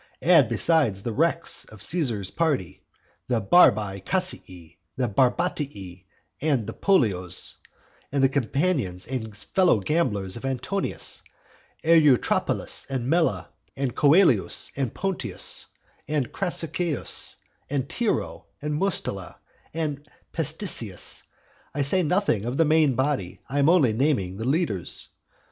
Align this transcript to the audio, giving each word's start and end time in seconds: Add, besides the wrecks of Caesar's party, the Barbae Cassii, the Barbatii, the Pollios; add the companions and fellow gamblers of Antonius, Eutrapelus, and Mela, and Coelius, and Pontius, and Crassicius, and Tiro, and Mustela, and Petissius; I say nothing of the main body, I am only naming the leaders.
Add, 0.23 0.49
besides 0.49 1.03
the 1.03 1.13
wrecks 1.13 1.63
of 1.65 1.83
Caesar's 1.83 2.31
party, 2.31 2.81
the 3.27 3.39
Barbae 3.39 3.99
Cassii, 4.03 4.77
the 4.97 5.07
Barbatii, 5.07 6.05
the 6.41 6.73
Pollios; 6.73 7.53
add 8.11 8.23
the 8.23 8.27
companions 8.27 9.05
and 9.05 9.37
fellow 9.37 9.79
gamblers 9.79 10.35
of 10.35 10.43
Antonius, 10.43 11.21
Eutrapelus, 11.83 12.87
and 12.89 13.07
Mela, 13.11 13.51
and 13.75 13.95
Coelius, 13.95 14.71
and 14.75 14.91
Pontius, 14.91 15.67
and 16.07 16.31
Crassicius, 16.31 17.35
and 17.69 17.87
Tiro, 17.87 18.45
and 18.59 18.73
Mustela, 18.73 19.35
and 19.71 20.07
Petissius; 20.33 21.21
I 21.75 21.83
say 21.83 22.01
nothing 22.01 22.45
of 22.45 22.57
the 22.57 22.65
main 22.65 22.95
body, 22.95 23.39
I 23.47 23.59
am 23.59 23.69
only 23.69 23.93
naming 23.93 24.37
the 24.37 24.45
leaders. 24.45 25.09